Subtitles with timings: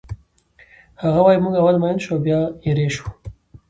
[1.03, 3.07] هغه وایی موږ اول مین شو او بیا ایرې شو